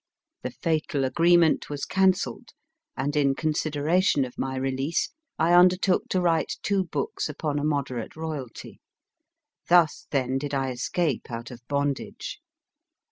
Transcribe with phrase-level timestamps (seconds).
[0.41, 2.53] The fatal agree ment was cancelled,
[2.97, 7.63] and in consideration of my release I un dertook to write two books upon a
[7.63, 8.79] moderate royalty.
[9.69, 12.41] Thus, then, did I escape out of bondage.